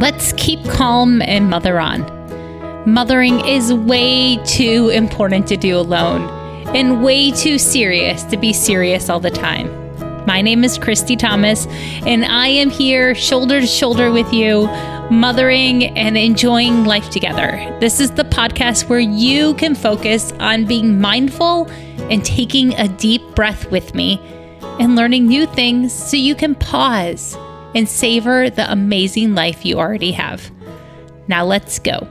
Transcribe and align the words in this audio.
Let's 0.00 0.32
keep 0.38 0.64
calm 0.64 1.20
and 1.20 1.50
mother 1.50 1.78
on. 1.78 2.06
Mothering 2.90 3.46
is 3.46 3.70
way 3.70 4.38
too 4.46 4.88
important 4.94 5.46
to 5.48 5.58
do 5.58 5.76
alone 5.76 6.22
and 6.74 7.04
way 7.04 7.30
too 7.32 7.58
serious 7.58 8.22
to 8.24 8.38
be 8.38 8.54
serious 8.54 9.10
all 9.10 9.20
the 9.20 9.30
time. 9.30 9.68
My 10.24 10.40
name 10.40 10.64
is 10.64 10.78
Christy 10.78 11.16
Thomas, 11.16 11.66
and 12.06 12.24
I 12.24 12.46
am 12.46 12.70
here 12.70 13.14
shoulder 13.14 13.60
to 13.60 13.66
shoulder 13.66 14.10
with 14.10 14.32
you, 14.32 14.68
mothering 15.10 15.84
and 15.98 16.16
enjoying 16.16 16.86
life 16.86 17.10
together. 17.10 17.76
This 17.78 18.00
is 18.00 18.12
the 18.12 18.24
podcast 18.24 18.88
where 18.88 19.00
you 19.00 19.52
can 19.56 19.74
focus 19.74 20.32
on 20.40 20.64
being 20.64 20.98
mindful 20.98 21.70
and 22.08 22.24
taking 22.24 22.72
a 22.76 22.88
deep 22.88 23.20
breath 23.34 23.70
with 23.70 23.94
me 23.94 24.18
and 24.80 24.96
learning 24.96 25.26
new 25.26 25.44
things 25.44 25.92
so 25.92 26.16
you 26.16 26.34
can 26.34 26.54
pause 26.54 27.36
and 27.74 27.88
savor 27.88 28.50
the 28.50 28.70
amazing 28.70 29.34
life 29.34 29.64
you 29.64 29.78
already 29.78 30.12
have. 30.12 30.50
Now 31.28 31.44
let's 31.44 31.78
go. 31.78 32.08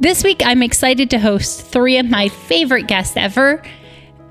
This 0.00 0.24
week, 0.24 0.42
I'm 0.44 0.62
excited 0.62 1.10
to 1.10 1.18
host 1.18 1.62
three 1.62 1.98
of 1.98 2.10
my 2.10 2.28
favorite 2.28 2.88
guests 2.88 3.16
ever, 3.16 3.62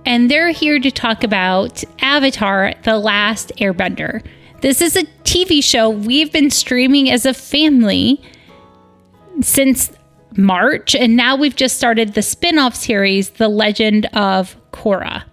and 0.05 0.29
they're 0.29 0.51
here 0.51 0.79
to 0.79 0.91
talk 0.91 1.23
about 1.23 1.83
Avatar 1.99 2.73
The 2.83 2.97
Last 2.97 3.51
Airbender. 3.57 4.25
This 4.61 4.81
is 4.81 4.95
a 4.95 5.03
TV 5.23 5.63
show 5.63 5.89
we've 5.89 6.31
been 6.31 6.49
streaming 6.49 7.09
as 7.09 7.25
a 7.25 7.33
family 7.33 8.21
since 9.41 9.91
March, 10.37 10.95
and 10.95 11.15
now 11.15 11.35
we've 11.35 11.55
just 11.55 11.77
started 11.77 12.13
the 12.13 12.21
spin 12.21 12.57
off 12.57 12.75
series, 12.75 13.31
The 13.31 13.49
Legend 13.49 14.05
of 14.13 14.55
Korra. 14.71 15.23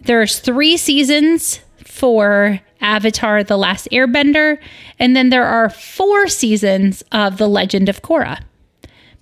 There's 0.00 0.38
three 0.38 0.76
seasons 0.76 1.60
for 1.84 2.60
Avatar 2.86 3.42
The 3.42 3.58
Last 3.58 3.88
Airbender, 3.90 4.58
and 4.98 5.16
then 5.16 5.30
there 5.30 5.44
are 5.44 5.68
four 5.68 6.28
seasons 6.28 7.02
of 7.10 7.36
The 7.36 7.48
Legend 7.48 7.88
of 7.88 8.00
Korra. 8.00 8.40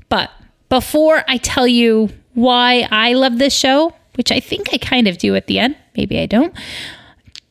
But 0.08 0.30
before 0.68 1.24
I 1.26 1.38
tell 1.38 1.66
you 1.66 2.10
why 2.34 2.86
I 2.90 3.14
love 3.14 3.38
this 3.38 3.56
show, 3.56 3.94
which 4.16 4.30
I 4.30 4.38
think 4.38 4.68
I 4.72 4.78
kind 4.78 5.08
of 5.08 5.18
do 5.18 5.34
at 5.34 5.46
the 5.46 5.58
end, 5.58 5.76
maybe 5.96 6.20
I 6.20 6.26
don't, 6.26 6.54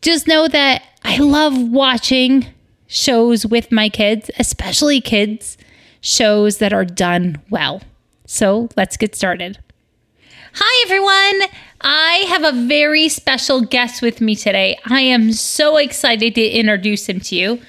just 0.01 0.27
know 0.27 0.47
that 0.47 0.83
I 1.03 1.17
love 1.17 1.57
watching 1.57 2.45
shows 2.87 3.45
with 3.45 3.71
my 3.71 3.89
kids, 3.89 4.29
especially 4.37 5.01
kids, 5.01 5.57
shows 6.01 6.59
that 6.59 6.73
are 6.73 6.85
done 6.85 7.41
well. 7.49 7.81
So 8.27 8.69
let's 8.77 8.97
get 8.97 9.15
started. 9.15 9.57
Hi, 10.55 10.85
everyone. 10.85 11.49
I 11.81 12.25
have 12.27 12.43
a 12.43 12.51
very 12.67 13.09
special 13.09 13.61
guest 13.61 14.03
with 14.03 14.21
me 14.21 14.35
today. 14.35 14.77
I 14.85 15.01
am 15.01 15.33
so 15.33 15.77
excited 15.77 16.35
to 16.35 16.47
introduce 16.47 17.09
him 17.09 17.21
to 17.21 17.35
you. 17.35 17.61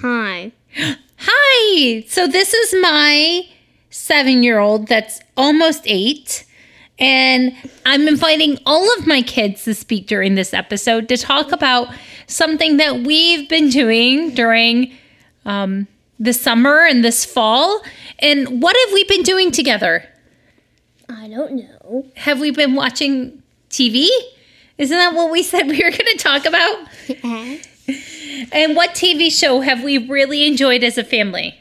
Hi. 0.00 0.50
Hi. 1.18 2.04
So, 2.08 2.26
this 2.26 2.52
is 2.52 2.74
my 2.82 3.42
seven 3.90 4.42
year 4.42 4.58
old 4.58 4.88
that's 4.88 5.20
almost 5.36 5.82
eight. 5.84 6.44
And 6.98 7.54
I'm 7.86 8.08
inviting 8.08 8.58
all 8.66 8.92
of 8.98 9.06
my 9.06 9.22
kids 9.22 9.62
to 9.64 9.74
speak 9.74 10.08
during 10.08 10.34
this 10.34 10.52
episode 10.52 11.08
to 11.10 11.16
talk 11.16 11.52
about 11.52 11.94
something 12.26 12.78
that 12.78 13.06
we've 13.06 13.48
been 13.48 13.68
doing 13.68 14.34
during 14.34 14.92
um, 15.44 15.86
the 16.18 16.32
summer 16.32 16.84
and 16.84 17.04
this 17.04 17.24
fall. 17.24 17.82
And 18.18 18.60
what 18.60 18.76
have 18.84 18.92
we 18.92 19.04
been 19.04 19.22
doing 19.22 19.52
together? 19.52 20.08
I 21.18 21.28
don't 21.28 21.52
know. 21.54 22.06
Have 22.16 22.40
we 22.40 22.50
been 22.50 22.74
watching 22.74 23.42
TV? 23.70 24.08
Isn't 24.78 24.96
that 24.96 25.14
what 25.14 25.30
we 25.30 25.42
said 25.42 25.66
we 25.68 25.76
were 25.82 25.90
going 25.90 25.98
to 25.98 26.16
talk 26.18 26.44
about? 26.44 26.86
and 28.52 28.76
what 28.76 28.90
TV 28.90 29.30
show 29.30 29.60
have 29.60 29.82
we 29.84 29.98
really 29.98 30.46
enjoyed 30.46 30.82
as 30.82 30.96
a 30.98 31.04
family? 31.04 31.58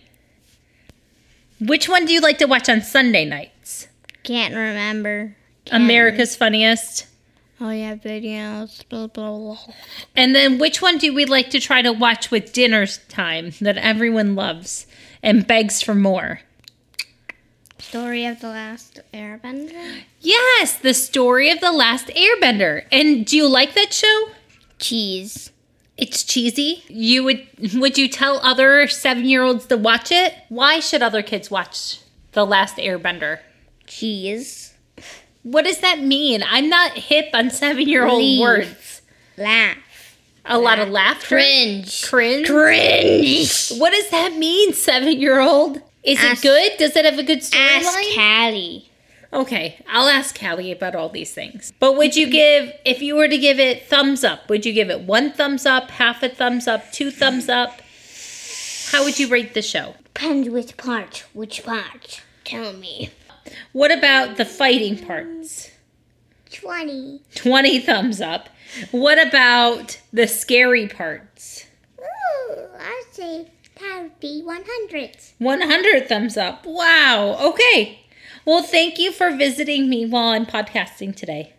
Which 1.60 1.88
one 1.88 2.06
do 2.06 2.14
you 2.14 2.22
like 2.22 2.40
to 2.40 2.46
watch 2.46 2.70
on 2.70 2.82
Sunday 2.82 3.26
nights? 3.26 3.88
Can't 4.24 4.56
remember. 4.56 5.36
Can't 5.66 5.84
America's 5.84 6.36
Funniest. 6.36 7.08
Oh 7.60 7.70
yeah, 7.70 7.96
videos. 7.96 8.88
Blah, 8.90 9.08
blah, 9.08 9.38
blah. 9.38 9.74
And 10.16 10.34
then 10.34 10.58
which 10.58 10.82
one 10.82 10.98
do 10.98 11.14
we 11.14 11.26
like 11.26 11.52
to 11.52 11.60
try 11.60 11.84
to 11.84 11.92
watch 11.92 12.32
with 12.32 12.54
dinner 12.54 12.88
time 12.88 13.52
that 13.62 13.78
everyone 13.78 14.34
loves 14.34 14.88
and 15.22 15.46
begs 15.46 15.82
for 15.82 15.94
more? 15.94 16.42
Story 17.82 18.26
of 18.26 18.40
the 18.40 18.48
Last 18.48 19.02
Airbender. 19.14 20.04
Yes, 20.20 20.78
the 20.78 20.94
story 20.94 21.50
of 21.50 21.60
the 21.60 21.72
last 21.72 22.08
airbender. 22.08 22.86
And 22.92 23.26
do 23.26 23.36
you 23.36 23.48
like 23.48 23.74
that 23.74 23.92
show? 23.92 24.30
Cheese. 24.80 25.52
It's 25.98 26.24
cheesy. 26.24 26.84
You 26.88 27.24
would 27.24 27.46
would 27.74 27.98
you 27.98 28.08
tell 28.08 28.40
other 28.44 28.86
7-year-olds 28.86 29.66
to 29.68 29.78
watch 29.78 30.12
it? 30.12 30.34
Why 30.50 30.80
should 30.80 31.02
other 31.02 31.22
kids 31.22 31.52
watch 31.52 32.00
The 32.32 32.46
Last 32.46 32.78
Airbender? 32.78 33.40
Cheese. 33.88 34.74
What 35.44 35.66
does 35.66 35.80
that 35.80 36.00
mean? 36.00 36.44
I'm 36.48 36.70
not 36.70 36.94
hip 36.94 37.30
on 37.34 37.48
7-year-old 37.48 38.40
words. 38.40 39.02
Laugh. 39.38 39.78
A 40.46 40.58
lot 40.58 40.80
of 40.80 40.90
laughter. 40.90 41.36
Cringe. 41.36 42.04
Cringe. 42.04 42.48
Cringe. 42.48 43.72
What 43.78 43.92
does 43.92 44.10
that 44.12 44.36
mean, 44.38 44.72
7-year-old? 44.72 45.82
Is 46.04 46.20
Ask- 46.20 46.44
it 46.44 46.48
good? 46.48 46.78
Does 46.78 46.96
it 46.96 47.06
have 47.06 47.20
a 47.20 47.24
good 47.24 47.40
storyline? 47.40 47.78
Ask 47.78 47.98
storyline? 47.98 48.16
Callie. 48.16 48.88
Okay, 49.34 49.78
I'll 49.90 50.10
ask 50.10 50.38
Callie 50.38 50.72
about 50.74 50.94
all 50.94 51.08
these 51.08 51.34
things. 51.34 51.72
But 51.80 51.96
would 51.96 52.18
you 52.18 52.30
give, 52.30 52.74
if 52.84 53.02
you 53.02 53.16
were 53.16 53.30
to 53.30 53.38
give 53.38 53.60
it 53.60 53.88
thumbs 53.88 54.26
up, 54.26 54.50
would 54.50 54.66
you 54.66 54.74
give 54.74 54.90
it 54.90 55.02
one 55.02 55.32
thumbs 55.32 55.66
up, 55.66 55.90
half 55.92 56.22
a 56.22 56.28
thumbs 56.28 56.68
up, 56.68 56.92
two 56.92 57.12
thumbs 57.12 57.48
up? 57.48 57.82
How 58.92 59.06
would 59.06 59.20
you 59.20 59.30
rate 59.30 59.54
the 59.54 59.62
show? 59.62 59.96
Depends 60.04 60.50
which 60.50 60.76
part. 60.76 61.24
Which 61.34 61.64
part? 61.64 62.22
Tell 62.44 62.74
me. 62.74 63.10
What 63.72 63.92
about 63.98 64.36
the 64.36 64.44
fighting 64.44 64.98
parts? 64.98 65.72
20. 66.52 67.22
20 67.36 67.80
thumbs 67.80 68.20
up. 68.20 68.50
What 68.92 69.26
about 69.26 70.02
the 70.12 70.28
scary 70.28 70.88
parts? 70.88 71.68
Ooh, 72.00 72.58
I'd 72.78 73.04
say 73.12 73.48
that 73.82 74.00
would 74.04 74.20
be 74.20 74.42
100. 74.42 75.18
100 75.38 76.08
thumbs 76.08 76.38
up. 76.38 76.66
Wow. 76.66 77.38
Okay. 77.42 78.00
Well, 78.46 78.64
thank 78.64 78.98
you 78.98 79.12
for 79.12 79.36
visiting 79.36 79.90
me 79.90 80.06
while 80.06 80.30
I'm 80.30 80.46
podcasting 80.46 81.16
today. 81.16 81.54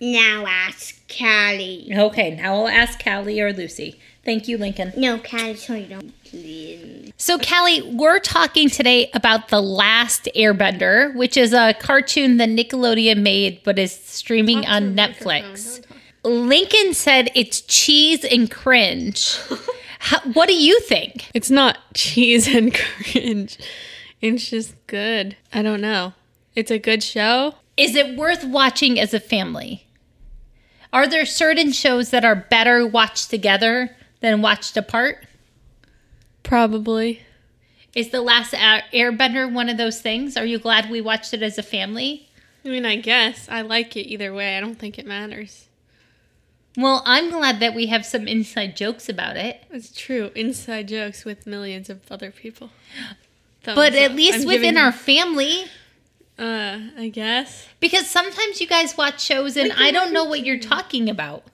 Now 0.00 0.46
ask 0.46 1.00
Callie. 1.08 1.88
Okay, 1.92 2.34
now 2.34 2.54
I'll 2.54 2.68
ask 2.68 3.02
Callie 3.02 3.40
or 3.40 3.52
Lucy. 3.52 4.00
Thank 4.24 4.48
you, 4.48 4.58
Lincoln. 4.58 4.92
No, 4.96 5.18
Callie, 5.18 5.56
so 5.56 5.74
you 5.74 5.86
don't. 5.86 6.24
Please. 6.24 7.12
So, 7.16 7.38
Callie, 7.38 7.82
we're 7.82 8.18
talking 8.18 8.68
today 8.68 9.10
about 9.14 9.48
The 9.48 9.60
Last 9.60 10.28
Airbender, 10.36 11.14
which 11.14 11.36
is 11.36 11.52
a 11.52 11.74
cartoon 11.74 12.36
that 12.38 12.48
Nickelodeon 12.48 13.22
made 13.22 13.62
but 13.64 13.78
is 13.78 13.92
streaming 13.92 14.66
on 14.66 14.96
Netflix. 14.96 15.84
Lincoln 16.24 16.94
said 16.94 17.30
it's 17.34 17.60
cheese 17.62 18.24
and 18.24 18.50
cringe. 18.50 19.38
How, 20.04 20.18
what 20.32 20.48
do 20.48 20.54
you 20.54 20.80
think? 20.80 21.30
It's 21.32 21.48
not 21.48 21.78
cheese 21.94 22.48
and 22.48 22.74
cringe. 22.74 23.56
It's 24.20 24.50
just 24.50 24.74
good. 24.88 25.36
I 25.52 25.62
don't 25.62 25.80
know. 25.80 26.14
It's 26.56 26.72
a 26.72 26.78
good 26.78 27.04
show. 27.04 27.54
Is 27.76 27.94
it 27.94 28.16
worth 28.16 28.42
watching 28.44 28.98
as 28.98 29.14
a 29.14 29.20
family? 29.20 29.86
Are 30.92 31.06
there 31.06 31.24
certain 31.24 31.70
shows 31.70 32.10
that 32.10 32.24
are 32.24 32.34
better 32.34 32.84
watched 32.84 33.30
together 33.30 33.96
than 34.20 34.42
watched 34.42 34.76
apart? 34.76 35.24
Probably. 36.42 37.22
Is 37.94 38.10
The 38.10 38.22
Last 38.22 38.54
Airbender 38.54 39.50
one 39.52 39.68
of 39.68 39.76
those 39.76 40.00
things? 40.00 40.36
Are 40.36 40.44
you 40.44 40.58
glad 40.58 40.90
we 40.90 41.00
watched 41.00 41.32
it 41.32 41.44
as 41.44 41.58
a 41.58 41.62
family? 41.62 42.28
I 42.64 42.68
mean, 42.68 42.84
I 42.84 42.96
guess 42.96 43.48
I 43.48 43.62
like 43.62 43.96
it 43.96 44.08
either 44.08 44.34
way. 44.34 44.56
I 44.58 44.60
don't 44.60 44.78
think 44.80 44.98
it 44.98 45.06
matters. 45.06 45.68
Well, 46.76 47.02
I'm 47.04 47.30
glad 47.30 47.60
that 47.60 47.74
we 47.74 47.86
have 47.86 48.06
some 48.06 48.26
inside 48.26 48.76
jokes 48.76 49.08
about 49.08 49.36
it. 49.36 49.62
It's 49.70 49.92
true. 49.92 50.30
Inside 50.34 50.88
jokes 50.88 51.24
with 51.24 51.46
millions 51.46 51.90
of 51.90 52.00
other 52.10 52.30
people. 52.30 52.70
thumbs 53.62 53.76
but 53.76 53.94
at 53.94 54.12
up. 54.12 54.16
least 54.16 54.40
I'm 54.40 54.46
within 54.46 54.78
our 54.78 54.92
family. 54.92 55.64
Uh, 56.38 56.78
I 56.96 57.08
guess. 57.12 57.68
Because 57.78 58.08
sometimes 58.08 58.60
you 58.60 58.66
guys 58.66 58.96
watch 58.96 59.22
shows 59.22 59.56
and 59.56 59.72
I 59.72 59.90
don't 59.90 60.12
know 60.12 60.24
what 60.24 60.44
you're 60.46 60.58
talking 60.58 61.10
about. 61.10 61.44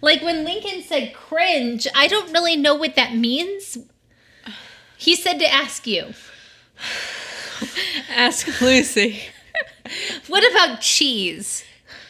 Like 0.00 0.22
when 0.22 0.44
Lincoln 0.44 0.82
said 0.82 1.12
cringe, 1.12 1.88
I 1.94 2.06
don't 2.06 2.32
really 2.32 2.56
know 2.56 2.76
what 2.76 2.94
that 2.94 3.14
means. 3.14 3.78
He 4.96 5.16
said 5.16 5.38
to 5.40 5.52
ask 5.52 5.86
you. 5.86 6.14
Ask 8.14 8.60
Lucy. 8.60 9.22
What 10.26 10.48
about 10.50 10.82
cheese? 10.82 11.64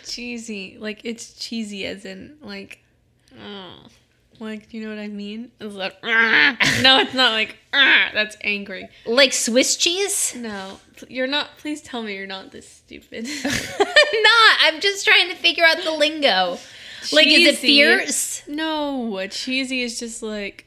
Cheesy. 0.08 0.76
Like 0.78 1.00
it's 1.05 1.34
cheesy 1.34 1.87
as 1.87 2.05
in 2.05 2.37
like 2.43 2.82
oh. 3.38 3.87
Like, 4.40 4.69
do 4.69 4.78
you 4.78 4.84
know 4.84 4.90
what 4.94 5.00
I 5.02 5.08
mean? 5.08 5.50
It's 5.58 5.75
like, 5.75 6.00
no, 6.05 7.00
it's 7.00 7.12
not 7.12 7.32
like, 7.32 7.56
that's 7.72 8.37
angry. 8.43 8.88
Like 9.05 9.32
Swiss 9.32 9.76
cheese? 9.76 10.32
No, 10.37 10.78
you're 11.08 11.26
not, 11.26 11.58
please 11.58 11.81
tell 11.82 12.05
me 12.05 12.14
you're 12.14 12.26
not 12.26 12.52
this 12.52 12.69
stupid. 12.69 13.25
Not. 13.44 14.58
I'm 14.62 14.81
just 14.81 15.05
trying 15.05 15.28
to 15.28 15.34
figure 15.34 15.64
out 15.64 15.82
the 15.82 15.90
lingo. 15.90 16.58
Like, 17.12 17.26
is 17.26 17.49
it 17.49 17.56
fierce? 17.58 18.46
No, 18.46 19.26
cheesy 19.28 19.82
is 19.82 19.99
just 19.99 20.22
like, 20.22 20.66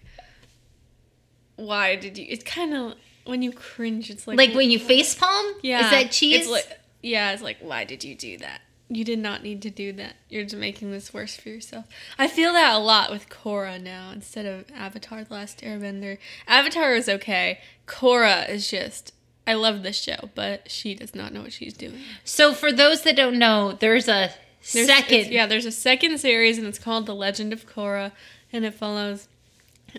why 1.56 1.96
did 1.96 2.18
you, 2.18 2.26
it's 2.28 2.44
kind 2.44 2.74
of, 2.74 2.96
when 3.26 3.42
you 3.42 3.54
cringe, 3.54 4.10
it's 4.10 4.28
like, 4.28 4.38
Like 4.38 4.54
when 4.54 4.70
you 4.70 4.80
face 4.80 5.16
palm? 5.16 5.46
yeah. 5.62 5.86
Is 5.86 5.92
that 5.92 6.12
cheese? 6.12 6.42
It's 6.42 6.50
like, 6.50 6.80
yeah, 7.02 7.32
it's 7.32 7.42
like, 7.42 7.58
why 7.62 7.86
did 7.86 8.04
you 8.04 8.16
do 8.16 8.38
that? 8.40 8.60
You 8.94 9.06
did 9.06 9.20
not 9.20 9.42
need 9.42 9.62
to 9.62 9.70
do 9.70 9.94
that. 9.94 10.16
You're 10.28 10.44
just 10.44 10.58
making 10.58 10.92
this 10.92 11.14
worse 11.14 11.38
for 11.38 11.48
yourself. 11.48 11.86
I 12.20 12.28
feel 12.28 12.52
that 12.52 12.76
a 12.76 12.78
lot 12.78 13.10
with 13.10 13.30
Korra 13.30 13.82
now 13.82 14.12
instead 14.12 14.46
of 14.46 14.66
Avatar 14.76 15.24
The 15.24 15.34
Last 15.34 15.62
Airbender. 15.62 16.18
Avatar 16.46 16.94
is 16.94 17.08
okay. 17.08 17.60
Korra 17.88 18.50
is 18.50 18.70
just, 18.70 19.14
I 19.48 19.54
love 19.54 19.82
this 19.84 19.98
show, 20.02 20.30
but 20.36 20.70
she 20.70 20.94
does 20.94 21.16
not 21.16 21.32
know 21.34 21.42
what 21.42 21.54
she's 21.54 21.74
doing. 21.74 22.00
so 22.26 22.54
for 22.54 22.72
those 22.72 23.04
that 23.04 23.16
don't 23.16 23.40
know, 23.40 23.72
there's 23.80 24.10
a 24.10 24.32
There's- 24.74 24.88
second. 24.88 25.32
Yeah, 25.32 25.46
there's 25.46 25.66
a 25.66 25.72
second 25.72 26.18
series, 26.18 26.58
and 26.58 26.68
it's 26.68 26.78
called 26.80 27.06
The 27.06 27.16
Legend 27.16 27.54
of 27.54 27.66
Korra, 27.68 28.12
and 28.52 28.66
it 28.66 28.74
follows 28.74 29.30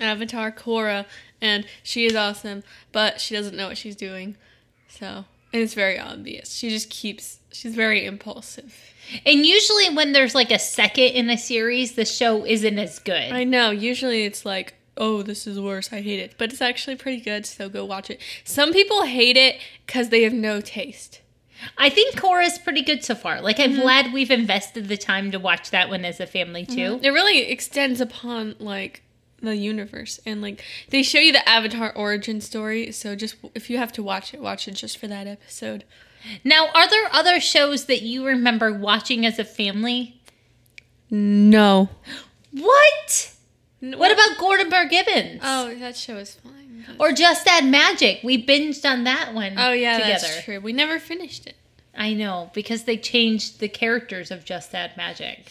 Avatar 0.01 0.53
Korra, 0.53 1.07
and 1.41 1.67
she 1.83 2.05
is 2.05 2.15
awesome, 2.15 2.63
but 2.93 3.21
she 3.23 3.35
doesn't 3.35 3.57
know 3.57 3.69
what 3.69 3.79
she's 3.79 3.97
doing. 3.97 4.37
So, 4.89 5.25
and 5.53 5.63
it's 5.63 5.75
very 5.75 5.99
obvious. 5.99 6.55
She 6.55 6.71
just 6.71 6.91
keeps, 6.91 7.39
she's 7.53 7.75
very 7.75 8.05
impulsive. 8.07 8.75
And 9.27 9.45
usually 9.45 9.91
when 9.95 10.13
there's 10.13 10.35
like 10.35 10.51
a 10.51 10.59
second 10.59 11.05
in 11.05 11.29
a 11.31 11.37
series, 11.37 11.93
the 11.93 12.05
show 12.05 12.47
isn't 12.47 12.79
as 12.79 12.99
good. 12.99 13.33
I 13.33 13.45
know, 13.45 13.71
usually 13.71 14.25
it's 14.25 14.45
like, 14.47 14.75
oh, 14.97 15.23
this 15.23 15.47
is 15.47 15.59
worse, 15.61 15.93
I 15.93 16.01
hate 16.01 16.21
it, 16.21 16.35
but 16.39 16.53
it's 16.53 16.63
actually 16.63 16.97
pretty 16.97 17.21
good, 17.21 17.47
so 17.47 17.69
go 17.69 17.85
watch 17.85 18.11
it. 18.11 18.21
Some 18.45 18.73
people 18.73 19.03
hate 19.05 19.37
it 19.37 19.59
because 19.87 20.09
they 20.11 20.23
have 20.23 20.33
no 20.33 20.61
taste. 20.61 21.21
I 21.79 21.91
think 21.91 22.17
Korra's 22.17 22.59
pretty 22.59 22.83
good 22.83 23.05
so 23.05 23.15
far. 23.15 23.41
Like 23.41 23.59
Mm-hmm. 23.59 23.75
I'm 23.75 23.81
glad 23.81 24.13
we've 24.13 24.31
invested 24.31 24.89
the 24.89 24.97
time 24.97 25.31
to 25.31 25.39
watch 25.39 25.71
that 25.71 25.89
one 25.89 26.05
as 26.05 26.19
a 26.21 26.27
family 26.27 26.67
too. 26.67 26.99
It 27.03 27.11
really 27.11 27.39
extends 27.51 28.01
upon 28.01 28.57
like 28.59 29.03
the 29.43 29.57
universe 29.57 30.21
and 30.25 30.41
like 30.41 30.63
they 30.91 31.03
show 31.03 31.19
you 31.19 31.33
the 31.33 31.47
Avatar 31.49 31.93
origin 31.95 32.41
story. 32.41 32.93
So 32.93 33.15
just 33.17 33.37
if 33.55 33.69
you 33.69 33.79
have 33.79 33.93
to 33.93 34.03
watch 34.03 34.33
it, 34.33 34.41
watch 34.41 34.69
it 34.69 34.73
just 34.73 34.99
for 34.99 35.09
that 35.09 35.27
episode. 35.27 35.85
Now, 36.45 36.69
are 36.75 36.89
there 36.89 37.09
other 37.13 37.41
shows 37.41 37.87
that 37.87 38.03
you 38.03 38.25
remember 38.25 38.73
watching 38.73 39.27
as 39.27 39.39
a 39.41 39.45
family? 39.45 40.21
No. 41.11 41.89
What? 42.53 43.33
What 43.81 44.13
about 44.13 44.39
Gordon 44.39 44.71
Bar 44.71 44.87
Gibbons? 44.87 45.41
Oh, 45.43 45.75
that 45.75 45.97
show 45.97 46.17
is 46.17 46.35
fine. 46.37 46.53
Or 46.99 47.13
Just 47.13 47.47
Add 47.47 47.65
Magic? 47.65 48.21
We 48.23 48.45
binged 48.45 48.89
on 48.89 49.05
that 49.05 49.35
one. 49.35 49.55
oh 49.59 49.73
yeah, 49.73 49.99
together. 49.99 50.13
that's 50.21 50.45
true. 50.45 50.61
We 50.61 50.73
never 50.73 50.99
finished 50.99 51.47
it. 51.47 51.57
I 51.95 52.15
know 52.15 52.51
because 52.55 52.85
they 52.85 52.97
changed 52.97 53.61
the 53.61 53.69
characters 53.69 54.31
of 54.31 54.45
Just 54.45 54.75
Add 54.75 54.97
Magic. 54.97 55.47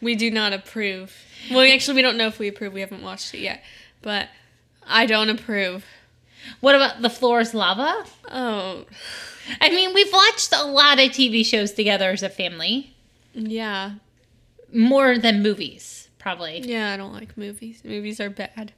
We 0.00 0.14
do 0.14 0.30
not 0.30 0.52
approve. 0.52 1.14
Well, 1.50 1.60
actually, 1.72 1.94
we 1.96 2.02
don't 2.02 2.16
know 2.18 2.26
if 2.26 2.38
we 2.38 2.48
approve. 2.48 2.72
We 2.72 2.80
haven't 2.80 3.02
watched 3.02 3.32
it 3.34 3.38
yet, 3.40 3.62
but 4.02 4.28
I 4.86 5.06
don't 5.06 5.30
approve. 5.30 5.84
What 6.60 6.74
about 6.74 7.02
The 7.02 7.10
Floor 7.10 7.40
is 7.40 7.54
Lava? 7.54 8.04
Oh, 8.30 8.84
I 9.60 9.70
mean, 9.70 9.94
we've 9.94 10.12
watched 10.12 10.52
a 10.54 10.64
lot 10.64 10.98
of 10.98 11.10
TV 11.10 11.44
shows 11.46 11.72
together 11.72 12.10
as 12.10 12.22
a 12.22 12.28
family, 12.28 12.94
yeah, 13.32 13.92
more 14.72 15.18
than 15.18 15.42
movies, 15.42 16.08
probably. 16.18 16.60
yeah. 16.60 16.92
I 16.92 16.96
don't 16.96 17.12
like 17.12 17.36
movies. 17.38 17.82
Movies 17.84 18.20
are 18.20 18.28
bad 18.30 18.72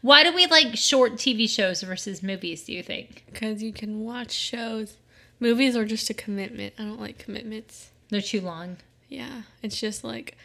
Why 0.00 0.22
do 0.22 0.32
we 0.34 0.46
like 0.46 0.76
short 0.76 1.14
TV 1.14 1.48
shows 1.48 1.82
versus 1.82 2.22
movies, 2.22 2.64
do 2.64 2.72
you 2.72 2.82
think? 2.82 3.24
because 3.32 3.62
you 3.62 3.72
can 3.72 4.00
watch 4.04 4.30
shows. 4.32 4.96
Movies 5.42 5.74
are 5.74 5.84
just 5.84 6.08
a 6.08 6.14
commitment. 6.14 6.72
I 6.78 6.84
don't 6.84 7.00
like 7.00 7.18
commitments. 7.18 7.90
They're 8.10 8.20
too 8.20 8.40
long. 8.40 8.76
Yeah, 9.08 9.42
it's 9.60 9.80
just 9.80 10.04
like 10.04 10.36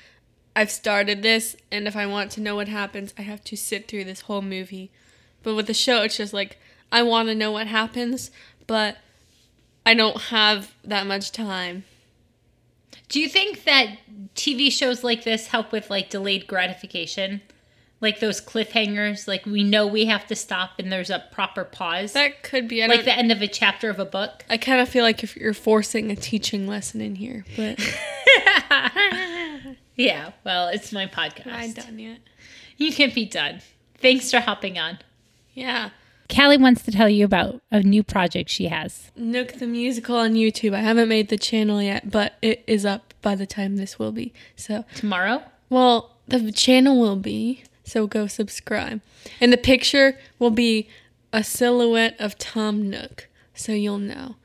I've 0.55 0.71
started 0.71 1.21
this, 1.21 1.55
and 1.71 1.87
if 1.87 1.95
I 1.95 2.07
want 2.07 2.31
to 2.31 2.41
know 2.41 2.55
what 2.55 2.67
happens, 2.67 3.13
I 3.15 3.21
have 3.21 3.43
to 3.43 3.55
sit 3.55 3.87
through 3.87 4.05
this 4.05 4.21
whole 4.21 4.41
movie. 4.41 4.89
But 5.43 5.53
with 5.53 5.67
the 5.67 5.73
show, 5.75 6.01
it's 6.01 6.17
just 6.17 6.33
like 6.33 6.57
I 6.91 7.03
want 7.03 7.27
to 7.27 7.35
know 7.35 7.51
what 7.51 7.67
happens, 7.67 8.31
but 8.65 8.97
I 9.85 9.93
don't 9.93 10.19
have 10.19 10.73
that 10.83 11.05
much 11.05 11.31
time. 11.31 11.83
Do 13.07 13.19
you 13.19 13.29
think 13.29 13.65
that 13.65 13.99
TV 14.33 14.71
shows 14.71 15.03
like 15.03 15.23
this 15.23 15.49
help 15.49 15.71
with 15.71 15.91
like 15.91 16.09
delayed 16.09 16.47
gratification? 16.47 17.41
Like 17.99 18.19
those 18.19 18.39
cliffhangers, 18.39 19.27
like 19.27 19.45
we 19.45 19.63
know 19.63 19.87
we 19.87 20.05
have 20.05 20.27
to 20.27 20.35
stop 20.35 20.71
and 20.77 20.91
there's 20.91 21.09
a 21.09 21.23
proper 21.31 21.63
pause. 21.63 22.13
That 22.13 22.43
could 22.43 22.67
be. 22.67 22.83
I 22.83 22.87
like 22.87 23.05
the 23.05 23.17
end 23.17 23.31
of 23.31 23.41
a 23.41 23.47
chapter 23.47 23.89
of 23.89 23.99
a 23.99 24.05
book. 24.05 24.45
I 24.49 24.57
kind 24.57 24.79
of 24.81 24.87
feel 24.87 25.03
like 25.03 25.23
if 25.23 25.35
you're 25.35 25.53
forcing 25.53 26.11
a 26.11 26.15
teaching 26.15 26.67
lesson 26.67 27.01
in 27.01 27.15
here, 27.15 27.43
but 27.55 27.79
Yeah, 29.95 30.31
well, 30.43 30.67
it's 30.67 30.91
my 30.91 31.07
podcast. 31.07 31.51
I'm 31.51 31.73
done 31.73 31.97
yet. 31.97 32.19
You 32.77 32.93
can 32.93 33.11
be 33.13 33.25
done. 33.25 33.61
Thanks 33.95 34.29
for 34.29 34.39
hopping 34.39 34.77
on. 34.77 34.99
Yeah, 35.55 35.89
Callie 36.33 36.57
wants 36.57 36.83
to 36.83 36.91
tell 36.91 37.09
you 37.09 37.25
about 37.25 37.61
a 37.71 37.81
new 37.81 38.03
project 38.03 38.49
she 38.49 38.67
has. 38.67 39.11
Nook 39.15 39.53
the 39.53 39.67
musical 39.67 40.17
on 40.17 40.33
YouTube. 40.33 40.73
I 40.73 40.81
haven't 40.81 41.07
made 41.07 41.29
the 41.29 41.37
channel 41.37 41.81
yet, 41.81 42.11
but 42.11 42.33
it 42.41 42.63
is 42.67 42.85
up 42.85 43.13
by 43.21 43.35
the 43.35 43.45
time 43.45 43.77
this 43.77 43.97
will 43.97 44.11
be. 44.11 44.33
So 44.55 44.83
Tomorrow? 44.95 45.43
Well, 45.69 46.15
the 46.27 46.51
channel 46.51 46.99
will 46.99 47.15
be, 47.15 47.63
so 47.87 48.05
go 48.05 48.27
subscribe. 48.27 48.99
And 49.39 49.53
the 49.53 49.57
picture 49.57 50.19
will 50.39 50.51
be 50.51 50.89
a 51.31 51.43
silhouette 51.43 52.15
of 52.19 52.37
Tom 52.37 52.89
Nook, 52.89 53.29
so 53.53 53.71
you'll 53.71 53.97
know. 53.97 54.35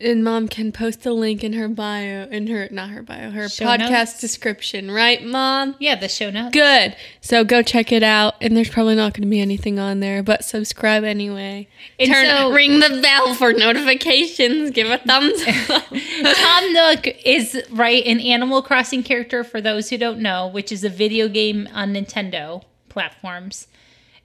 And 0.00 0.24
mom 0.24 0.48
can 0.48 0.72
post 0.72 1.06
a 1.06 1.12
link 1.12 1.44
in 1.44 1.52
her 1.52 1.68
bio, 1.68 2.26
in 2.28 2.48
her, 2.48 2.68
not 2.72 2.90
her 2.90 3.00
bio, 3.00 3.30
her 3.30 3.48
Show 3.48 3.64
podcast 3.64 3.90
notes? 3.90 4.20
description, 4.20 4.90
right, 4.90 5.24
mom? 5.24 5.76
Yeah, 5.78 5.94
the 5.94 6.08
show 6.08 6.30
notes. 6.30 6.52
Good. 6.52 6.96
So 7.20 7.44
go 7.44 7.62
check 7.62 7.92
it 7.92 8.02
out. 8.02 8.34
And 8.40 8.56
there's 8.56 8.68
probably 8.68 8.96
not 8.96 9.14
going 9.14 9.22
to 9.22 9.28
be 9.28 9.40
anything 9.40 9.78
on 9.78 10.00
there, 10.00 10.22
but 10.24 10.44
subscribe 10.44 11.04
anyway. 11.04 11.68
And 12.00 12.10
Turn, 12.10 12.26
so- 12.26 12.52
ring 12.52 12.80
the 12.80 12.98
bell 13.00 13.34
for 13.34 13.52
notifications. 13.52 14.72
Give 14.72 14.90
a 14.90 14.98
thumbs 14.98 15.40
up. 15.70 15.84
Tom 16.36 16.72
Nook 16.72 17.06
is 17.24 17.62
right 17.70 18.04
an 18.04 18.18
Animal 18.20 18.62
Crossing 18.62 19.04
character 19.04 19.44
for 19.44 19.60
those 19.60 19.90
who 19.90 19.96
don't 19.96 20.18
know, 20.18 20.48
which 20.48 20.72
is 20.72 20.82
a 20.82 20.88
video 20.90 21.28
game 21.28 21.68
on 21.72 21.94
Nintendo 21.94 22.64
platforms. 22.88 23.68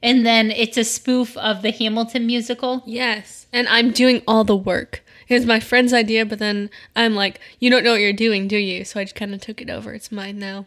And 0.02 0.26
then 0.26 0.50
it's 0.50 0.78
a 0.78 0.84
spoof 0.84 1.38
of 1.38 1.62
the 1.62 1.72
Hamilton 1.72 2.26
musical. 2.26 2.82
Yes. 2.88 3.46
And 3.54 3.68
I'm 3.68 3.92
doing 3.92 4.24
all 4.28 4.44
the 4.44 4.56
work. 4.58 5.04
It 5.30 5.36
was 5.36 5.46
my 5.46 5.60
friend's 5.60 5.94
idea, 5.94 6.26
but 6.26 6.40
then 6.40 6.72
I'm 6.96 7.16
like, 7.16 7.40
you 7.60 7.70
don't 7.70 7.84
know 7.84 7.92
what 7.92 8.02
you're 8.02 8.12
doing, 8.14 8.48
do 8.48 8.58
you? 8.58 8.84
So 8.84 9.00
I 9.00 9.04
just 9.04 9.16
kind 9.16 9.34
of 9.34 9.40
took 9.40 9.62
it 9.62 9.70
over. 9.70 9.94
It's 9.94 10.12
mine 10.12 10.40
now. 10.40 10.66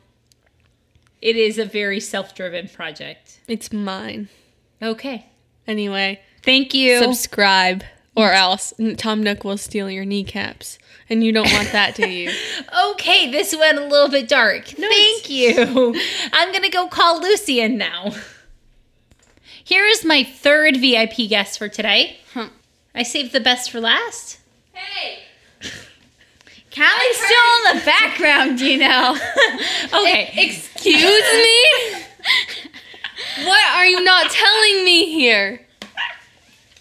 It 1.21 1.37
is 1.37 1.59
a 1.59 1.65
very 1.65 2.01
self-driven 2.01 2.69
project. 2.69 3.41
It's 3.49 3.73
mine. 3.73 4.29
Okay. 4.81 5.27
Anyway, 5.67 6.21
Thank 6.43 6.75
you. 6.75 6.99
subscribe 6.99 7.85
or 8.15 8.33
else 8.33 8.73
Tom 8.97 9.23
Nook 9.23 9.45
will 9.45 9.57
steal 9.57 9.91
your 9.91 10.05
kneecaps. 10.05 10.79
And 11.09 11.25
you 11.25 11.33
don't 11.33 11.53
want 11.53 11.73
that, 11.73 11.95
do 11.95 12.09
you? 12.09 12.31
okay, 12.91 13.31
this 13.31 13.55
went 13.57 13.79
a 13.79 13.85
little 13.85 14.09
bit 14.09 14.29
dark. 14.29 14.67
Thank 14.67 15.29
you. 15.29 15.55
I'm 16.33 16.53
going 16.53 16.63
to 16.63 16.71
go 16.71 16.89
call 16.89 17.21
Lucy 17.21 17.61
in 17.61 17.77
now. 17.77 18.13
Here 19.65 19.87
is 19.87 20.05
my 20.05 20.25
third 20.25 20.77
VIP 20.79 21.29
guest 21.29 21.59
for 21.59 21.69
today. 21.69 22.19
I 22.95 23.03
saved 23.03 23.33
the 23.33 23.41
best 23.41 23.71
for 23.71 23.81
last. 23.81 24.39
Hey! 24.73 25.19
Callie's 26.75 27.17
still 27.17 27.71
in 27.71 27.79
the 27.79 27.85
background, 27.85 28.61
you 28.61 28.79
know. 28.79 29.19
Okay. 29.95 30.33
Excuse 30.37 30.95
me? 30.95 31.65
what 33.45 33.75
are 33.75 33.85
you 33.85 34.03
not 34.03 34.31
telling 34.31 34.85
me 34.85 35.13
here? 35.13 35.61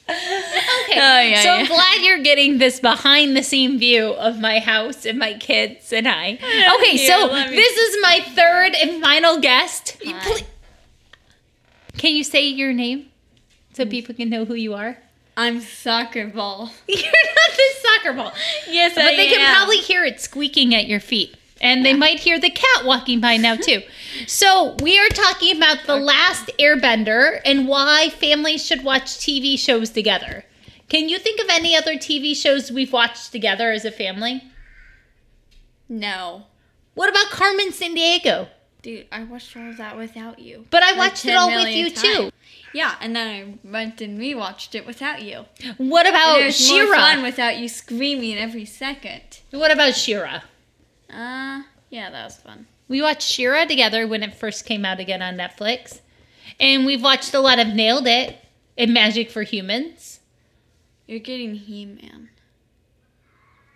Okay. 0.10 1.00
Oh, 1.00 1.22
yeah, 1.22 1.44
so 1.44 1.50
I'm 1.50 1.62
yeah. 1.62 1.68
glad 1.68 2.02
you're 2.02 2.24
getting 2.24 2.58
this 2.58 2.80
behind 2.80 3.36
the 3.36 3.44
scene 3.44 3.78
view 3.80 4.08
of 4.14 4.40
my 4.40 4.60
house 4.60 5.06
and 5.06 5.20
my 5.20 5.34
kids 5.34 5.92
and 5.92 6.08
I. 6.08 6.40
Okay, 6.76 6.98
so 6.98 7.28
this 7.50 7.78
is 7.78 7.98
my 8.02 8.22
third 8.34 8.76
and 8.76 9.02
final 9.02 9.40
guest. 9.40 9.98
Ple- 10.00 10.48
Can 11.98 12.16
you 12.16 12.24
say 12.24 12.48
your 12.48 12.74
name 12.74 13.08
so 13.74 13.86
mm. 13.86 13.92
people 13.92 14.16
can 14.16 14.30
know 14.30 14.46
who 14.46 14.56
you 14.56 14.74
are? 14.74 14.98
I'm 15.42 15.60
soccer 15.60 16.28
ball. 16.28 16.72
You're 16.88 17.00
not 17.00 17.58
the 17.58 17.64
soccer 17.82 18.14
ball. 18.14 18.32
Yes, 18.70 18.94
But 18.94 19.16
they 19.16 19.28
can 19.28 19.56
probably 19.56 19.78
hear 19.78 20.06
it 20.06 20.22
squeaking 20.22 20.76
at 20.76 20.86
your 20.86 21.00
feet. 21.00 21.36
And 21.60 21.84
they 21.84 21.96
might 21.96 22.20
hear 22.20 22.40
the 22.40 22.52
cat 22.52 22.86
walking 22.86 23.20
by 23.20 23.38
now 23.38 23.56
too. 23.56 23.82
So 24.28 24.76
we 24.84 25.00
are 25.00 25.10
talking 25.10 25.58
about 25.58 25.88
the 25.88 25.96
last 25.96 26.52
airbender 26.60 27.40
and 27.44 27.68
why 27.68 28.10
families 28.10 28.64
should 28.64 28.84
watch 28.84 29.06
TV 29.18 29.58
shows 29.58 29.90
together. 29.90 30.46
Can 30.90 31.10
you 31.10 31.18
think 31.18 31.42
of 31.42 31.48
any 31.50 31.76
other 31.76 31.96
TV 31.96 32.36
shows 32.36 32.72
we've 32.72 32.94
watched 32.94 33.32
together 33.32 33.72
as 33.72 33.84
a 33.84 33.90
family? 33.92 34.44
No. 35.90 36.44
What 36.94 37.10
about 37.10 37.32
Carmen 37.32 37.72
Sandiego? 37.72 38.50
Dude, 38.82 39.06
I 39.12 39.24
watched 39.24 39.56
all 39.56 39.70
of 39.70 39.78
that 39.78 39.96
without 39.96 40.40
you. 40.40 40.66
But 40.72 40.82
I 40.82 40.98
watched 40.98 41.26
it 41.26 41.36
all 41.36 41.50
with 41.54 41.70
you 41.70 41.92
too. 41.92 42.32
Yeah, 42.74 42.96
and 43.00 43.16
then 43.16 43.28
I 43.64 43.68
went 43.68 44.02
and 44.02 44.18
rewatched 44.20 44.74
it 44.74 44.88
without 44.88 45.22
you. 45.22 45.46
What 45.78 46.08
about 46.08 46.42
it 46.42 46.46
was 46.46 46.70
more 46.70 46.88
fun 46.96 47.18
She-Ra? 47.18 47.24
without 47.24 47.58
you 47.58 47.68
screaming 47.68 48.38
every 48.38 48.66
second. 48.66 49.42
What 49.52 49.72
about 49.72 49.96
She-Ra? 49.96 50.42
Uh, 51.10 51.62
yeah, 51.90 52.10
that 52.10 52.24
was 52.24 52.38
fun. 52.38 52.66
We 52.88 53.02
watched 53.02 53.24
She-Ra 53.24 53.66
together 53.66 54.08
when 54.08 54.24
it 54.24 54.34
first 54.34 54.66
came 54.66 54.84
out 54.84 55.00
again 55.00 55.22
on 55.22 55.36
Netflix. 55.36 56.00
And 56.60 56.86
we've 56.86 57.04
watched 57.04 57.34
a 57.34 57.40
lot 57.40 57.60
of 57.60 57.68
Nailed 57.68 58.08
It 58.08 58.38
and 58.78 58.94
Magic 58.94 59.30
for 59.30 59.44
Humans. 59.44 60.20
You're 61.06 61.20
getting 61.20 61.56
He-Man. 61.56 62.30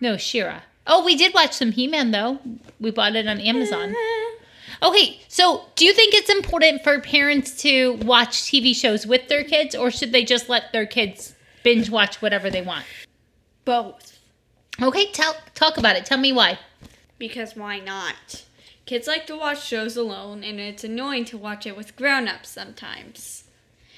No, 0.00 0.16
She-Ra. 0.16 0.62
Oh, 0.86 1.04
we 1.04 1.16
did 1.16 1.34
watch 1.34 1.52
some 1.52 1.72
He 1.72 1.86
Man 1.86 2.10
though. 2.10 2.38
We 2.80 2.90
bought 2.90 3.16
it 3.16 3.26
on 3.26 3.40
Amazon. 3.40 3.94
Okay, 4.82 5.20
so 5.28 5.64
do 5.74 5.84
you 5.84 5.92
think 5.92 6.14
it's 6.14 6.30
important 6.30 6.82
for 6.82 7.00
parents 7.00 7.60
to 7.62 7.94
watch 8.02 8.42
TV 8.42 8.74
shows 8.74 9.06
with 9.06 9.28
their 9.28 9.44
kids, 9.44 9.74
or 9.74 9.90
should 9.90 10.12
they 10.12 10.24
just 10.24 10.48
let 10.48 10.72
their 10.72 10.86
kids 10.86 11.34
binge 11.62 11.90
watch 11.90 12.20
whatever 12.20 12.50
they 12.50 12.62
want? 12.62 12.84
Both. 13.64 14.18
Okay, 14.80 15.10
tell 15.12 15.36
talk 15.54 15.78
about 15.78 15.96
it. 15.96 16.04
Tell 16.04 16.18
me 16.18 16.32
why. 16.32 16.58
Because 17.18 17.56
why 17.56 17.80
not? 17.80 18.44
Kids 18.84 19.08
like 19.08 19.26
to 19.26 19.36
watch 19.36 19.64
shows 19.64 19.96
alone, 19.96 20.44
and 20.44 20.60
it's 20.60 20.84
annoying 20.84 21.24
to 21.26 21.38
watch 21.38 21.66
it 21.66 21.76
with 21.76 21.96
grown-ups 21.96 22.48
sometimes. 22.48 23.44